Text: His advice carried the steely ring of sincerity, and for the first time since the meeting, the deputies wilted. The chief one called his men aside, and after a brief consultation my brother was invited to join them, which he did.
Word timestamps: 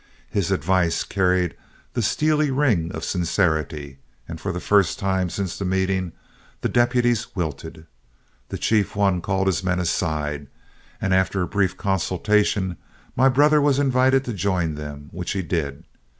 His 0.31 0.49
advice 0.49 1.03
carried 1.03 1.55
the 1.93 2.01
steely 2.01 2.49
ring 2.49 2.91
of 2.91 3.03
sincerity, 3.03 3.99
and 4.27 4.41
for 4.41 4.51
the 4.51 4.59
first 4.59 4.97
time 4.97 5.29
since 5.29 5.59
the 5.59 5.63
meeting, 5.63 6.13
the 6.61 6.69
deputies 6.69 7.35
wilted. 7.35 7.85
The 8.49 8.57
chief 8.57 8.95
one 8.95 9.21
called 9.21 9.45
his 9.45 9.63
men 9.63 9.77
aside, 9.77 10.47
and 10.99 11.13
after 11.13 11.43
a 11.43 11.47
brief 11.47 11.77
consultation 11.77 12.77
my 13.15 13.29
brother 13.29 13.61
was 13.61 13.77
invited 13.77 14.25
to 14.25 14.33
join 14.33 14.73
them, 14.73 15.09
which 15.11 15.33
he 15.33 15.43
did. 15.43 15.83